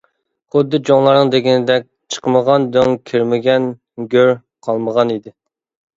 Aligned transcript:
خۇددى 0.53 0.79
چوڭلارنىڭ 0.89 1.29
دېگىنىدەك 1.35 1.85
«چىقمىغان 2.15 2.67
دۆڭ 2.77 2.97
،كىرمىگەن 3.11 3.69
گۆر» 4.15 4.37
قالمىغان 4.69 5.13
ئىدى. 5.17 5.37